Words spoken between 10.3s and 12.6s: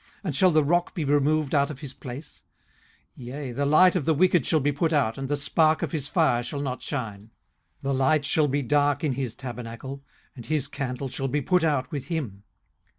and his candle shall be put out with him.